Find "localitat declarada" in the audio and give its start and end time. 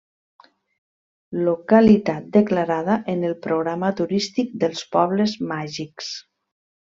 1.47-2.95